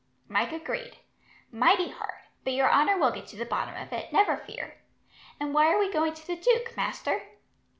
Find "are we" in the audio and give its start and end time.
5.71-5.93